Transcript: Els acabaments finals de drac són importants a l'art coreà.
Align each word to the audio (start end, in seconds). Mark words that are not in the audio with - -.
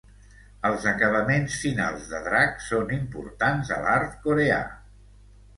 Els 0.69 0.87
acabaments 0.91 1.57
finals 1.65 2.09
de 2.13 2.21
drac 2.29 2.65
són 2.71 2.97
importants 2.97 3.73
a 3.77 3.79
l'art 3.85 4.17
coreà. 4.25 4.61